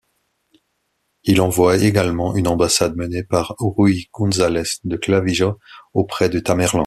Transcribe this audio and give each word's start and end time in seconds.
Il 1.25 1.41
envoie 1.41 1.77
également 1.77 2.35
une 2.35 2.47
ambassade 2.47 2.95
menée 2.95 3.23
par 3.23 3.53
Ruy 3.59 4.07
Gonzáles 4.11 4.63
de 4.83 4.97
Clavijo 4.97 5.59
auprès 5.93 6.27
de 6.27 6.39
Tamerlan. 6.39 6.79